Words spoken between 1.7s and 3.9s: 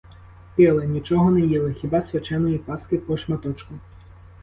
хіба свяченої паски по шматочку.